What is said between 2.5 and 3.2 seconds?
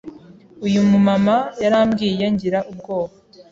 ubwoba